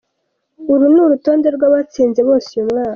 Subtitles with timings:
[0.71, 2.89] Uru ni urutonde rw’abatsinze bose uyu mwaka.